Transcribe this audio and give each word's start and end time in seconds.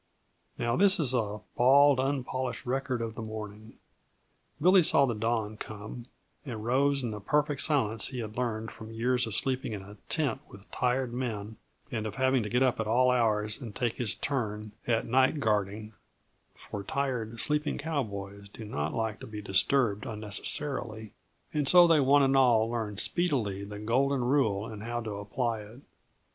Now 0.57 0.75
this 0.75 0.99
is 0.99 1.13
a 1.13 1.41
bald, 1.55 1.99
unpolished 1.99 2.65
record 2.65 3.03
of 3.03 3.13
the 3.13 3.21
morning: 3.21 3.77
Billy 4.59 4.81
saw 4.81 5.05
the 5.05 5.13
dawn 5.13 5.57
come, 5.57 6.07
and 6.43 6.65
rose 6.65 7.03
in 7.03 7.11
the 7.11 7.19
perfect 7.21 7.61
silence 7.61 8.07
he 8.07 8.17
had 8.17 8.35
learned 8.35 8.71
from 8.71 8.89
years 8.91 9.27
of 9.27 9.35
sleeping 9.35 9.73
in 9.73 9.83
a 9.83 9.97
tent 10.09 10.41
with 10.49 10.71
tired 10.71 11.13
men, 11.13 11.57
and 11.91 12.07
of 12.07 12.15
having 12.15 12.41
to 12.41 12.49
get 12.49 12.63
up 12.63 12.79
at 12.79 12.87
all 12.87 13.11
hours 13.11 13.61
and 13.61 13.75
take 13.75 13.97
his 13.97 14.15
turn 14.15 14.71
at 14.87 15.05
night 15.05 15.39
guarding; 15.39 15.93
for 16.55 16.81
tired, 16.81 17.39
sleeping 17.39 17.77
cowboys 17.77 18.49
do 18.49 18.65
not 18.65 18.95
like 18.95 19.19
to 19.19 19.27
be 19.27 19.39
disturbed 19.39 20.07
unnecessarily, 20.07 21.13
and 21.53 21.67
so 21.69 21.85
they 21.85 21.99
one 21.99 22.23
and 22.23 22.35
all 22.35 22.67
learn 22.67 22.97
speedily 22.97 23.63
the 23.63 23.77
Golden 23.77 24.23
Rule 24.23 24.65
and 24.65 24.81
how 24.81 24.99
to 25.01 25.11
apply 25.19 25.59
it. 25.61 25.81